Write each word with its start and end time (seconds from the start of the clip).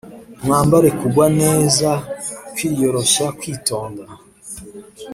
Mwambare 0.43 0.89
kugwa 0.99 1.25
neza 1.41 1.89
kwiyoroshya 2.53 3.27
kwitonda 3.39 4.03